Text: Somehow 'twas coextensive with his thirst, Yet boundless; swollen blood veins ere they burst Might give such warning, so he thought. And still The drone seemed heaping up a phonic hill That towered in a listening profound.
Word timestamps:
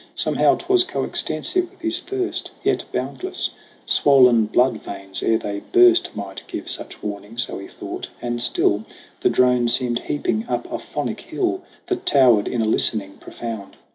Somehow 0.15 0.55
'twas 0.55 0.83
coextensive 0.83 1.69
with 1.69 1.81
his 1.81 1.99
thirst, 1.99 2.49
Yet 2.63 2.85
boundless; 2.91 3.51
swollen 3.85 4.47
blood 4.47 4.81
veins 4.81 5.21
ere 5.21 5.37
they 5.37 5.59
burst 5.59 6.15
Might 6.15 6.41
give 6.47 6.67
such 6.67 7.03
warning, 7.03 7.37
so 7.37 7.59
he 7.59 7.67
thought. 7.67 8.07
And 8.19 8.41
still 8.41 8.83
The 9.19 9.29
drone 9.29 9.67
seemed 9.67 9.99
heaping 9.99 10.47
up 10.49 10.65
a 10.73 10.79
phonic 10.79 11.21
hill 11.21 11.61
That 11.85 12.07
towered 12.07 12.47
in 12.47 12.63
a 12.63 12.65
listening 12.65 13.17
profound. 13.19 13.77